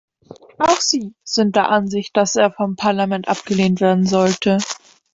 [0.57, 4.57] Auch sie sind der Ansicht, dass er vom Parlament abgelehnt werden sollte.